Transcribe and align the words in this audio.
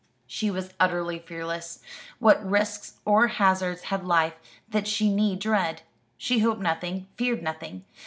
She 0.25 0.49
was 0.49 0.73
utterly 0.79 1.19
fearless. 1.19 1.79
What 2.17 2.43
risks 2.43 2.95
or 3.05 3.27
hazards 3.27 3.83
had 3.93 4.03
life 4.03 4.33
that 4.67 4.87
she 4.87 5.13
need 5.13 5.37
dread? 5.37 5.83
She 6.17 6.39
hoped 6.39 6.59
nothing 6.59 7.05
feared 7.17 7.43
nothing. 7.43 7.85